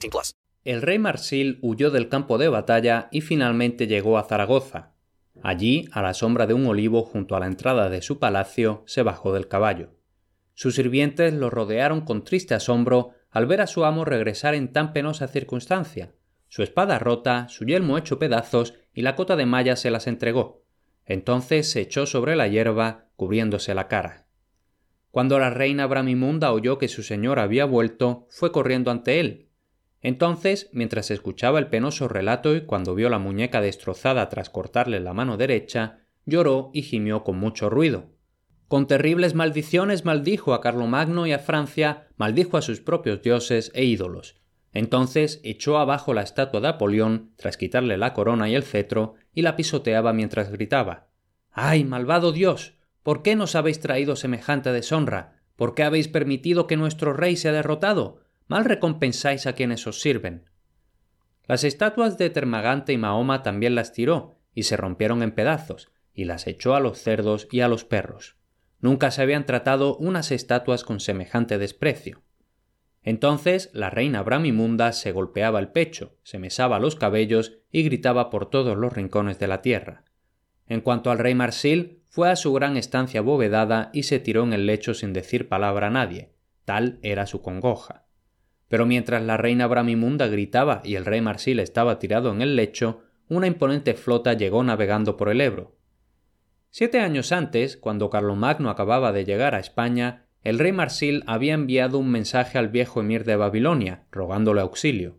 [0.00, 0.34] 18 plus.
[0.64, 4.94] El rey Marsil huyó del campo de batalla y finalmente llegó a Zaragoza.
[5.42, 9.02] Allí, a la sombra de un olivo junto a la entrada de su palacio, se
[9.02, 9.94] bajó del caballo.
[10.54, 14.92] Sus sirvientes lo rodearon con triste asombro al ver a su amo regresar en tan
[14.92, 16.12] penosa circunstancia,
[16.48, 20.64] su espada rota, su yelmo hecho pedazos y la cota de malla se las entregó.
[21.04, 24.26] Entonces se echó sobre la hierba, cubriéndose la cara.
[25.10, 29.47] Cuando la reina Bramimunda oyó que su señor había vuelto, fue corriendo ante él.
[30.00, 35.12] Entonces, mientras escuchaba el penoso relato y cuando vio la muñeca destrozada tras cortarle la
[35.12, 38.10] mano derecha, lloró y gimió con mucho ruido.
[38.68, 43.84] Con terribles maldiciones maldijo a Carlomagno y a Francia, maldijo a sus propios dioses e
[43.84, 44.38] ídolos,
[44.72, 49.42] entonces echó abajo la estatua de Apolión, tras quitarle la corona y el cetro, y
[49.42, 51.08] la pisoteaba mientras gritaba
[51.50, 52.74] ¡Ay, malvado Dios!
[53.02, 55.40] ¿Por qué nos habéis traído semejante deshonra?
[55.56, 58.20] ¿Por qué habéis permitido que nuestro rey sea derrotado?
[58.48, 60.48] Mal recompensáis a quienes os sirven.
[61.46, 66.24] Las estatuas de Termagante y Mahoma también las tiró, y se rompieron en pedazos, y
[66.24, 68.36] las echó a los cerdos y a los perros.
[68.80, 72.22] Nunca se habían tratado unas estatuas con semejante desprecio.
[73.02, 78.50] Entonces la reina Bramimunda se golpeaba el pecho, se mesaba los cabellos y gritaba por
[78.50, 80.04] todos los rincones de la tierra.
[80.66, 84.52] En cuanto al rey Marsil, fue a su gran estancia abovedada y se tiró en
[84.52, 86.32] el lecho sin decir palabra a nadie.
[86.64, 88.07] Tal era su congoja.
[88.68, 93.02] Pero mientras la reina Bramimunda gritaba y el rey Marsil estaba tirado en el lecho,
[93.28, 95.76] una imponente flota llegó navegando por el Ebro.
[96.70, 101.98] Siete años antes, cuando Carlomagno acababa de llegar a España, el rey Marsil había enviado
[101.98, 105.16] un mensaje al viejo emir de Babilonia, rogándole auxilio.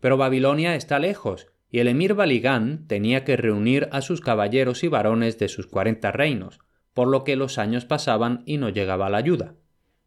[0.00, 4.88] Pero Babilonia está lejos, y el emir Baligán tenía que reunir a sus caballeros y
[4.88, 6.58] varones de sus cuarenta reinos,
[6.94, 9.54] por lo que los años pasaban y no llegaba la ayuda.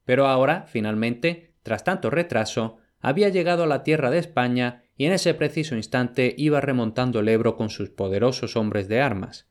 [0.06, 5.12] Pero ahora, finalmente, tras tanto retraso, había llegado a la tierra de España y en
[5.12, 9.50] ese preciso instante iba remontando el Ebro con sus poderosos hombres de armas.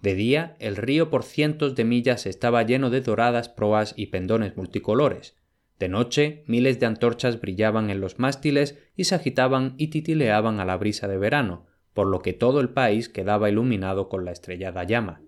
[0.00, 4.56] De día, el río por cientos de millas estaba lleno de doradas proas y pendones
[4.56, 5.36] multicolores.
[5.78, 10.64] De noche, miles de antorchas brillaban en los mástiles y se agitaban y titileaban a
[10.64, 14.84] la brisa de verano, por lo que todo el país quedaba iluminado con la estrellada
[14.84, 15.20] llama.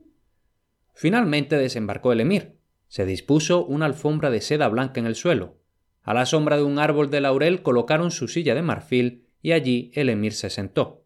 [0.94, 2.56] Finalmente desembarcó el emir.
[2.86, 5.58] Se dispuso una alfombra de seda blanca en el suelo.
[6.02, 9.90] A la sombra de un árbol de laurel colocaron su silla de marfil y allí
[9.94, 11.04] el emir se sentó.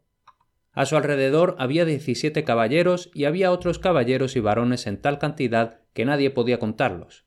[0.71, 5.81] A su alrededor había diecisiete caballeros y había otros caballeros y varones en tal cantidad
[5.93, 7.25] que nadie podía contarlos.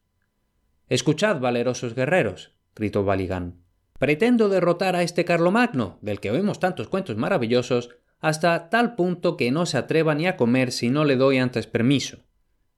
[0.88, 3.62] Escuchad, valerosos guerreros, gritó Baligán.
[3.98, 7.90] Pretendo derrotar a este Carlomagno, del que oímos tantos cuentos maravillosos,
[8.20, 11.66] hasta tal punto que no se atreva ni a comer si no le doy antes
[11.66, 12.25] permiso.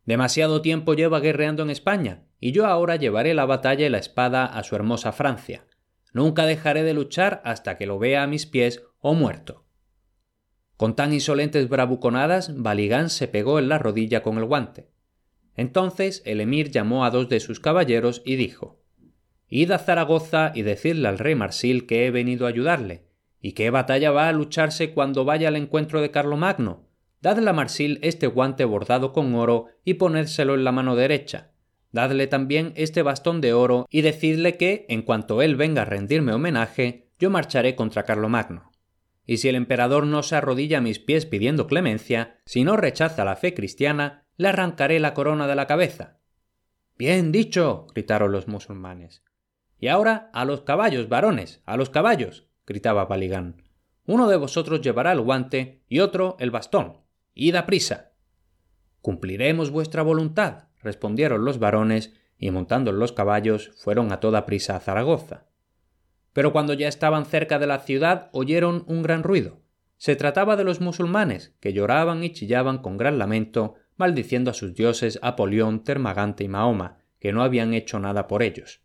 [0.09, 4.47] Demasiado tiempo lleva guerreando en España, y yo ahora llevaré la batalla y la espada
[4.47, 5.67] a su hermosa Francia.
[6.15, 9.67] Nunca dejaré de luchar hasta que lo vea a mis pies o muerto.
[10.79, 14.89] Con tan insolentes bravuconadas, Baligán se pegó en la rodilla con el guante.
[15.55, 18.81] Entonces el emir llamó a dos de sus caballeros y dijo
[19.47, 23.05] Id a Zaragoza y decidle al rey Marsil que he venido a ayudarle,
[23.43, 26.88] y qué batalla va a lucharse cuando vaya al encuentro de Carlomagno.
[27.20, 31.50] Dadle a Marsil este guante bordado con oro y ponérselo en la mano derecha.
[31.93, 36.32] Dadle también este bastón de oro y decidle que, en cuanto él venga a rendirme
[36.32, 38.69] homenaje, yo marcharé contra Carlomagno
[39.29, 43.26] y si el emperador no se arrodilla a mis pies pidiendo clemencia, si no rechaza
[43.26, 46.17] la fe cristiana, le arrancaré la corona de la cabeza.
[46.97, 47.87] Bien dicho.
[47.94, 49.23] gritaron los musulmanes.
[49.79, 52.49] Y ahora a los caballos, varones, a los caballos.
[52.67, 53.62] gritaba Baligán.
[54.06, 57.03] Uno de vosotros llevará el guante y otro el bastón.
[57.40, 58.11] Id a prisa.
[59.00, 64.75] Cumpliremos vuestra voluntad, respondieron los varones, y montando en los caballos fueron a toda prisa
[64.75, 65.46] a Zaragoza.
[66.32, 69.61] Pero cuando ya estaban cerca de la ciudad oyeron un gran ruido.
[69.99, 74.75] Se trataba de los musulmanes, que lloraban y chillaban con gran lamento, maldiciendo a sus
[74.75, 78.81] dioses Apolión, Termagante y Mahoma, que no habían hecho nada por ellos.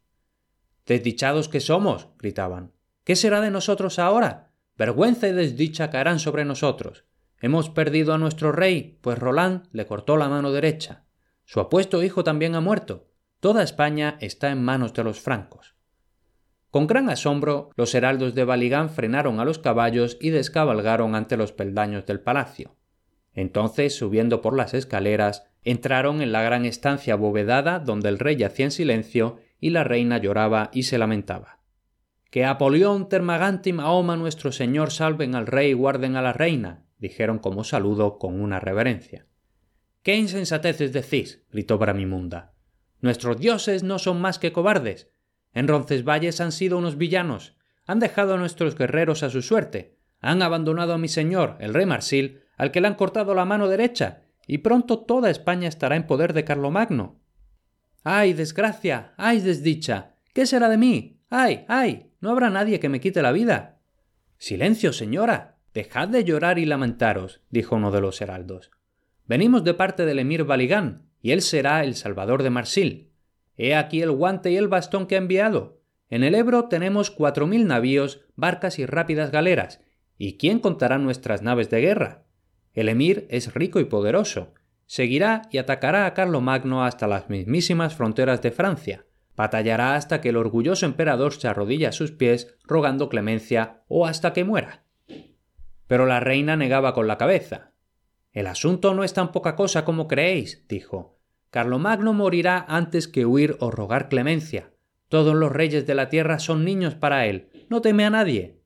[0.86, 2.72] Desdichados que somos, gritaban.
[3.04, 4.52] ¿Qué será de nosotros ahora?
[4.78, 7.06] Vergüenza y desdicha caerán sobre nosotros.
[7.44, 11.04] Hemos perdido a nuestro rey, pues Roland le cortó la mano derecha.
[11.44, 13.10] Su apuesto hijo también ha muerto.
[13.42, 15.76] Toda España está en manos de los francos.
[16.70, 21.52] Con gran asombro, los heraldos de Baligán frenaron a los caballos y descabalgaron ante los
[21.52, 22.78] peldaños del palacio.
[23.34, 28.68] Entonces, subiendo por las escaleras, entraron en la gran estancia abovedada donde el rey yacía
[28.68, 31.60] en silencio y la reina lloraba y se lamentaba.
[32.30, 36.83] Que Apolión, Termagante y Mahoma nuestro señor salven al rey y guarden a la reina,
[37.04, 39.28] dijeron como saludo con una reverencia.
[40.04, 41.44] ¿Qué insensateces decís?
[41.52, 42.54] gritó Bramimunda.
[43.02, 45.12] Nuestros dioses no son más que cobardes.
[45.54, 50.42] En Roncesvalles han sido unos villanos, han dejado a nuestros guerreros a su suerte, han
[50.42, 54.22] abandonado a mi señor, el rey Marsil, al que le han cortado la mano derecha,
[54.48, 57.20] y pronto toda España estará en poder de Carlomagno.
[58.06, 59.14] ¡Ay, desgracia!
[59.18, 60.16] ¡Ay, desdicha!
[60.34, 61.20] ¿Qué será de mí?
[61.30, 62.14] ¡Ay, ay!
[62.22, 63.82] No habrá nadie que me quite la vida.
[64.38, 65.53] Silencio, señora.
[65.74, 68.70] Dejad de llorar y lamentaros, dijo uno de los heraldos.
[69.26, 73.10] Venimos de parte del emir Baligán, y él será el salvador de Marsil.
[73.58, 75.82] He aquí el guante y el bastón que ha enviado.
[76.10, 79.82] En el Ebro tenemos cuatro mil navíos, barcas y rápidas galeras.
[80.18, 82.26] ¿Y quién contará nuestras naves de guerra?
[82.74, 84.54] El emir es rico y poderoso.
[84.86, 89.06] Seguirá y atacará a Carlomagno hasta las mismísimas fronteras de Francia.
[89.36, 94.34] Batallará hasta que el orgulloso emperador se arrodille a sus pies rogando clemencia o hasta
[94.34, 94.83] que muera.
[95.94, 97.72] Pero la reina negaba con la cabeza.
[98.32, 101.20] El asunto no es tan poca cosa como creéis, dijo.
[101.52, 104.74] Carlomagno morirá antes que huir o rogar clemencia.
[105.08, 107.52] Todos los reyes de la tierra son niños para él.
[107.70, 108.60] No teme a nadie.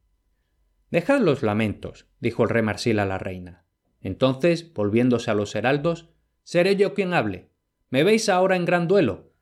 [0.90, 3.66] Dejad los lamentos, dijo el rey Marsil a la reina.
[4.00, 6.08] Entonces, volviéndose a los heraldos,
[6.44, 7.50] seré yo quien hable.
[7.90, 9.34] Me veis ahora en gran duelo.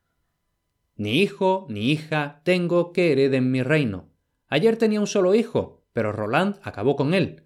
[0.96, 4.10] Ni hijo ni hija tengo que hereden mi reino.
[4.48, 7.45] Ayer tenía un solo hijo, pero Roland acabó con él.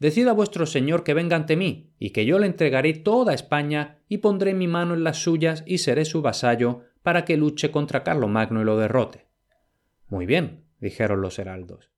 [0.00, 4.18] Decida vuestro señor que venga ante mí, y que yo le entregaré toda España, y
[4.18, 8.62] pondré mi mano en las suyas y seré su vasallo, para que luche contra Carlomagno
[8.62, 9.26] y lo derrote.
[10.08, 11.90] Muy bien, dijeron los heraldos.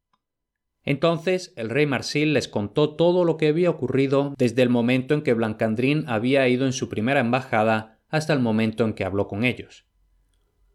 [0.85, 5.23] Entonces el rey Marsil les contó todo lo que había ocurrido desde el momento en
[5.23, 9.45] que Blancandrín había ido en su primera embajada hasta el momento en que habló con
[9.45, 9.87] ellos.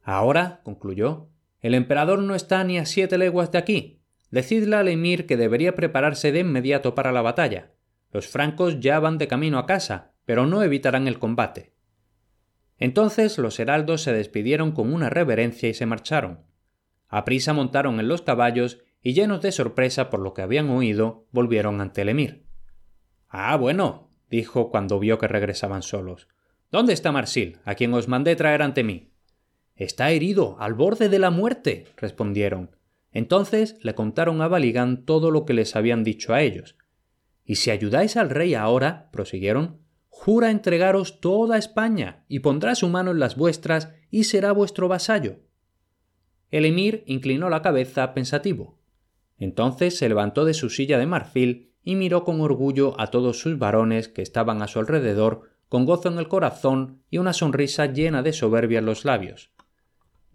[0.02, 1.28] Ahora, concluyó,
[1.60, 3.97] el emperador no está ni a siete leguas de aquí.
[4.32, 7.72] Decidle al emir que debería prepararse de inmediato para la batalla.
[8.12, 11.74] Los francos ya van de camino a casa, pero no evitarán el combate.
[12.78, 16.46] Entonces los heraldos se despidieron con una reverencia y se marcharon.
[17.08, 21.28] A prisa montaron en los caballos y llenos de sorpresa por lo que habían oído,
[21.32, 22.46] volvieron ante el emir.
[23.30, 26.28] Ah, bueno, dijo cuando vio que regresaban solos.
[26.72, 29.14] ¿Dónde está Marsil, a quien os mandé traer ante mí?
[29.76, 32.77] Está herido, al borde de la muerte, respondieron.
[33.18, 36.76] Entonces le contaron a Baligán todo lo que les habían dicho a ellos.
[37.46, 43.10] Y si ayudáis al rey ahora, prosiguieron, jura entregaros toda España y pondrá su mano
[43.10, 45.38] en las vuestras y será vuestro vasallo.
[46.52, 48.78] El emir inclinó la cabeza pensativo.
[49.40, 53.58] Entonces se levantó de su silla de marfil y miró con orgullo a todos sus
[53.58, 58.22] varones que estaban a su alrededor, con gozo en el corazón y una sonrisa llena
[58.22, 59.50] de soberbia en los labios.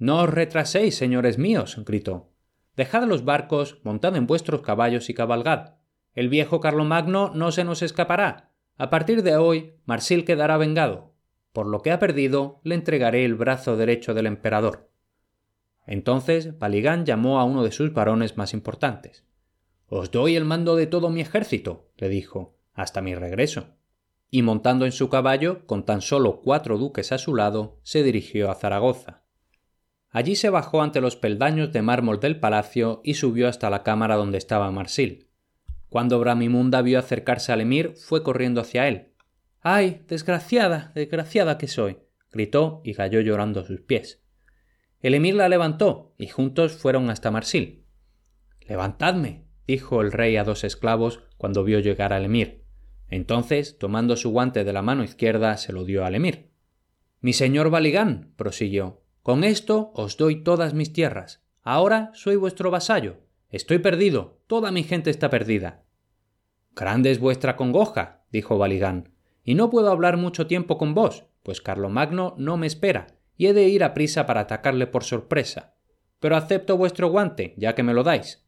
[0.00, 2.31] No os retraséis, señores míos, gritó.
[2.76, 5.74] Dejad los barcos, montad en vuestros caballos y cabalgad.
[6.14, 8.50] El viejo Carlomagno no se nos escapará.
[8.76, 11.14] A partir de hoy, Marsil quedará vengado.
[11.52, 14.90] Por lo que ha perdido, le entregaré el brazo derecho del emperador.
[15.86, 19.24] Entonces Baligán llamó a uno de sus varones más importantes.
[19.86, 23.76] Os doy el mando de todo mi ejército, le dijo, hasta mi regreso.
[24.30, 28.50] Y montando en su caballo, con tan solo cuatro duques a su lado, se dirigió
[28.50, 29.21] a Zaragoza.
[30.12, 34.16] Allí se bajó ante los peldaños de mármol del palacio y subió hasta la cámara
[34.16, 35.30] donde estaba Marsil.
[35.88, 39.14] Cuando Bramimunda vio acercarse al emir, fue corriendo hacia él.
[39.62, 41.98] ¡Ay, desgraciada, desgraciada que soy!
[42.30, 44.22] gritó y cayó llorando a sus pies.
[45.00, 47.84] El emir la levantó y juntos fueron hasta Marsil.
[48.60, 52.64] Levantadme, dijo el rey a dos esclavos cuando vio llegar al emir.
[53.08, 56.50] Entonces, tomando su guante de la mano izquierda, se lo dio al emir.
[57.20, 61.44] Mi señor Baligán, prosiguió, con esto os doy todas mis tierras.
[61.62, 63.18] Ahora soy vuestro vasallo.
[63.50, 64.40] Estoy perdido.
[64.48, 65.84] Toda mi gente está perdida.
[66.74, 69.12] Grande es vuestra congoja, dijo Baligán,
[69.44, 73.52] y no puedo hablar mucho tiempo con vos, pues Carlomagno no me espera, y he
[73.52, 75.74] de ir a prisa para atacarle por sorpresa.
[76.18, 78.46] pero acepto vuestro guante, ya que me lo dais.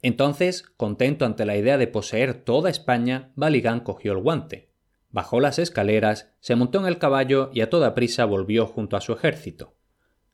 [0.00, 4.70] Entonces, contento ante la idea de poseer toda España, Baligán cogió el guante,
[5.10, 9.02] bajó las escaleras, se montó en el caballo y a toda prisa volvió junto a
[9.02, 9.74] su ejército.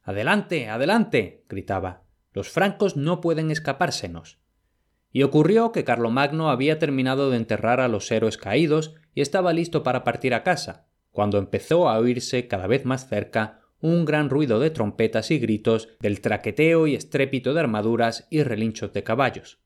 [0.03, 1.45] Adelante, adelante.
[1.49, 2.05] gritaba.
[2.33, 4.39] Los francos no pueden escapársenos.
[5.13, 9.83] Y ocurrió que Carlomagno había terminado de enterrar a los héroes caídos y estaba listo
[9.83, 14.61] para partir a casa, cuando empezó a oírse cada vez más cerca un gran ruido
[14.61, 19.59] de trompetas y gritos, del traqueteo y estrépito de armaduras y relinchos de caballos.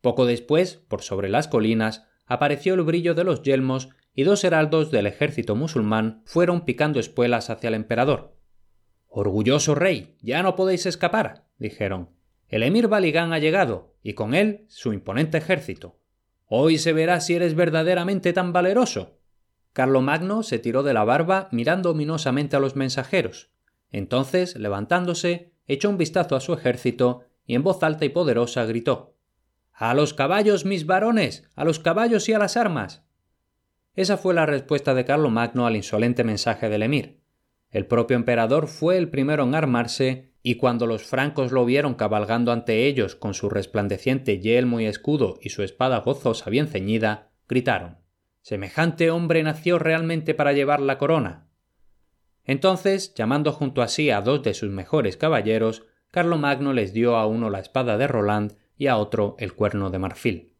[0.00, 4.90] Poco después, por sobre las colinas, apareció el brillo de los yelmos y dos heraldos
[4.90, 8.36] del ejército musulmán fueron picando espuelas hacia el emperador.
[9.12, 12.10] Orgulloso rey, ya no podéis escapar, dijeron.
[12.46, 15.98] El emir Baligán ha llegado, y con él su imponente ejército.
[16.46, 19.18] Hoy se verá si eres verdaderamente tan valeroso.
[19.72, 23.50] Carlomagno se tiró de la barba mirando ominosamente a los mensajeros.
[23.90, 29.16] Entonces, levantándose, echó un vistazo a su ejército y en voz alta y poderosa gritó
[29.72, 31.50] A los caballos, mis varones.
[31.56, 33.04] a los caballos y a las armas.
[33.94, 37.19] Esa fue la respuesta de Carlomagno al insolente mensaje del emir.
[37.70, 42.52] El propio emperador fue el primero en armarse y cuando los francos lo vieron cabalgando
[42.52, 47.98] ante ellos con su resplandeciente yelmo y escudo y su espada gozosa bien ceñida, gritaron
[48.42, 51.46] Semejante hombre nació realmente para llevar la corona.
[52.44, 57.26] Entonces, llamando junto a sí a dos de sus mejores caballeros, Carlomagno les dio a
[57.26, 60.54] uno la espada de Roland y a otro el cuerno de marfil.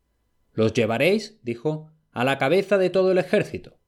[0.52, 3.79] Los llevaréis, dijo, a la cabeza de todo el ejército.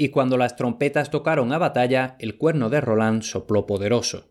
[0.00, 4.30] Y cuando las trompetas tocaron a batalla, el cuerno de Roland sopló poderoso.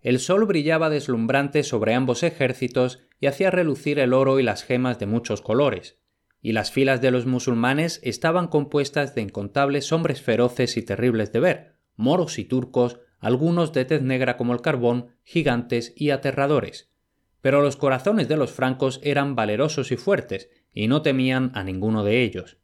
[0.00, 4.98] El sol brillaba deslumbrante sobre ambos ejércitos y hacía relucir el oro y las gemas
[4.98, 6.00] de muchos colores,
[6.40, 11.40] y las filas de los musulmanes estaban compuestas de incontables hombres feroces y terribles de
[11.40, 16.90] ver, moros y turcos, algunos de tez negra como el carbón, gigantes y aterradores.
[17.42, 22.02] Pero los corazones de los francos eran valerosos y fuertes, y no temían a ninguno
[22.02, 22.58] de ellos.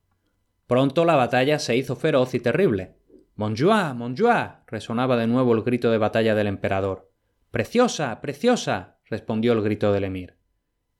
[0.66, 2.96] Pronto la batalla se hizo feroz y terrible.
[3.34, 4.50] Montjoie, Montjoie.
[4.66, 7.10] resonaba de nuevo el grito de batalla del emperador.
[7.50, 8.98] Preciosa, preciosa.
[9.04, 10.36] respondió el grito del emir.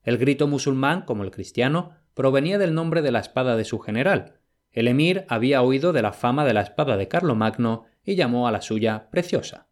[0.03, 4.39] El grito musulmán, como el cristiano, provenía del nombre de la espada de su general.
[4.71, 8.51] El emir había oído de la fama de la espada de Carlomagno y llamó a
[8.51, 9.67] la suya preciosa.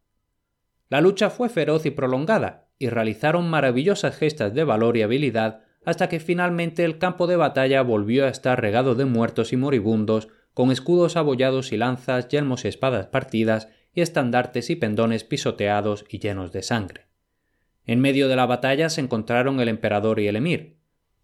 [0.90, 6.10] La lucha fue feroz y prolongada, y realizaron maravillosas gestas de valor y habilidad hasta
[6.10, 10.72] que finalmente el campo de batalla volvió a estar regado de muertos y moribundos, con
[10.72, 16.52] escudos abollados y lanzas, yelmos y espadas partidas, y estandartes y pendones pisoteados y llenos
[16.52, 17.08] de sangre.
[17.86, 20.78] En medio de la batalla se encontraron el emperador y el emir.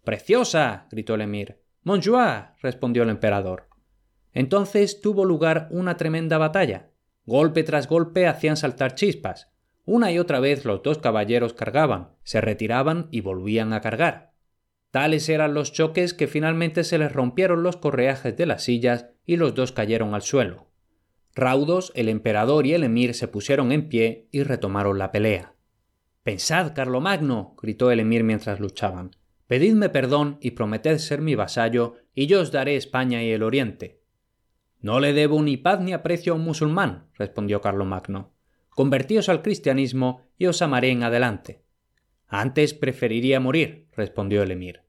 [0.04, 0.86] Preciosa.
[0.90, 1.62] gritó el emir.
[1.82, 2.44] Montjoie.
[2.60, 3.68] respondió el emperador.
[4.34, 6.90] Entonces tuvo lugar una tremenda batalla.
[7.24, 9.50] Golpe tras golpe hacían saltar chispas.
[9.84, 14.32] Una y otra vez los dos caballeros cargaban, se retiraban y volvían a cargar.
[14.90, 19.36] Tales eran los choques que finalmente se les rompieron los correajes de las sillas y
[19.36, 20.68] los dos cayeron al suelo.
[21.34, 25.54] Raudos, el emperador y el emir se pusieron en pie y retomaron la pelea.
[26.22, 29.12] Pensad, Carlomagno, gritó el emir mientras luchaban.
[29.46, 34.02] Pedidme perdón y prometed ser mi vasallo, y yo os daré España y el Oriente.
[34.80, 38.32] No le debo ni paz ni aprecio a un musulmán, respondió Carlomagno.
[38.70, 41.62] Convertíos al cristianismo y os amaré en adelante.
[42.28, 44.82] Antes preferiría morir, respondió el emir.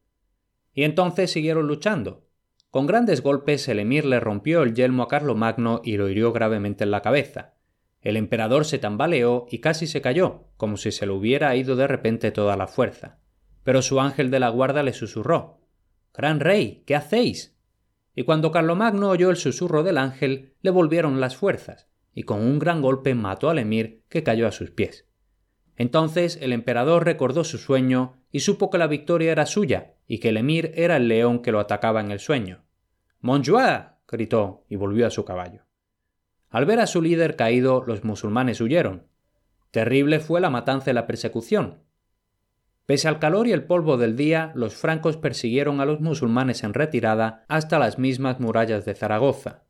[0.74, 2.30] Y entonces siguieron luchando,
[2.72, 6.84] con grandes golpes el emir le rompió el yelmo a Carlomagno y lo hirió gravemente
[6.84, 7.56] en la cabeza.
[8.02, 11.88] El emperador se tambaleó y casi se cayó, como si se le hubiera ido de
[11.88, 13.18] repente toda la fuerza.
[13.64, 15.62] Pero su ángel de la guarda le susurró
[16.14, 17.58] Gran rey, ¿qué hacéis?
[18.14, 22.60] Y cuando Carlomagno oyó el susurro del ángel, le volvieron las fuerzas, y con un
[22.60, 25.09] gran golpe mató al emir, que cayó a sus pies.
[25.80, 30.30] Entonces el emperador recordó su sueño y supo que la victoria era suya y que
[30.30, 32.66] el emir era el león que lo atacaba en el sueño.
[33.22, 33.86] Montjoie.
[34.06, 35.64] gritó y volvió a su caballo.
[36.50, 39.08] Al ver a su líder caído, los musulmanes huyeron.
[39.72, 41.78] Terrible fue la matanza y la persecución.
[42.86, 46.74] Pese al calor y el polvo del día, los francos persiguieron a los musulmanes en
[46.74, 49.64] retirada hasta las mismas murallas de Zaragoza.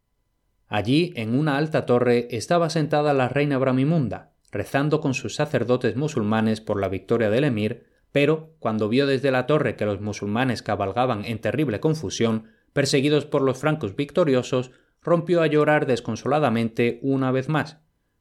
[0.67, 6.61] Allí, en una alta torre, estaba sentada la reina Bramimunda, rezando con sus sacerdotes musulmanes
[6.61, 11.25] por la victoria del emir, pero cuando vio desde la torre que los musulmanes cabalgaban
[11.25, 17.77] en terrible confusión, perseguidos por los francos victoriosos, rompió a llorar desconsoladamente una vez más.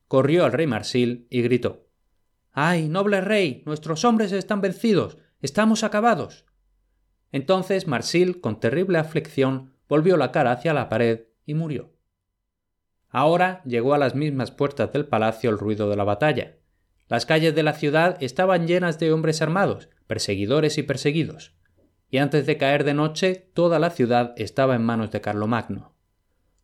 [0.07, 1.89] Corrió al rey Marsil y gritó
[2.53, 3.63] ¡Ay, noble rey!
[3.67, 5.19] Nuestros hombres están vencidos.
[5.41, 6.45] Estamos acabados.
[7.31, 11.93] Entonces Marsil, con terrible aflicción, volvió la cara hacia la pared y murió.
[13.11, 16.57] Ahora llegó a las mismas puertas del palacio el ruido de la batalla.
[17.09, 21.55] Las calles de la ciudad estaban llenas de hombres armados, perseguidores y perseguidos.
[22.11, 25.95] Y antes de caer de noche, toda la ciudad estaba en manos de Carlomagno.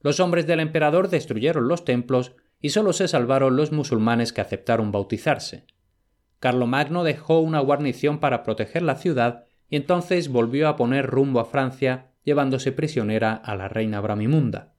[0.00, 4.92] Los hombres del emperador destruyeron los templos y solo se salvaron los musulmanes que aceptaron
[4.92, 5.66] bautizarse.
[6.40, 11.46] Carlomagno dejó una guarnición para proteger la ciudad y entonces volvió a poner rumbo a
[11.46, 14.73] Francia, llevándose prisionera a la reina Bramimunda.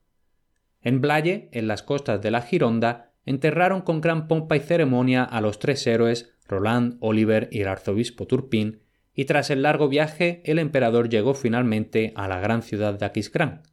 [0.86, 5.40] En Blaye, en las costas de la Gironda, enterraron con gran pompa y ceremonia a
[5.40, 10.60] los tres héroes Roland, Oliver y el arzobispo Turpin, y tras el largo viaje el
[10.60, 13.64] emperador llegó finalmente a la gran ciudad de Aquisgrán.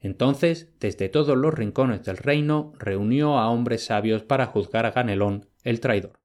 [0.00, 5.46] Entonces, desde todos los rincones del reino, reunió a hombres sabios para juzgar a Ganelón,
[5.62, 6.18] el traidor.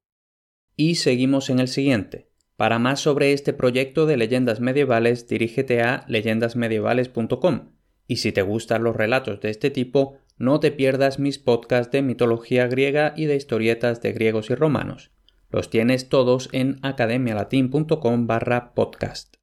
[0.76, 2.32] Y seguimos en el siguiente.
[2.56, 7.74] Para más sobre este proyecto de leyendas medievales, dirígete a leyendasmedievales.com.
[8.08, 12.02] Y si te gustan los relatos de este tipo, no te pierdas mis podcasts de
[12.02, 15.12] mitología griega y de historietas de griegos y romanos.
[15.50, 19.43] Los tienes todos en academialatin.com barra podcast.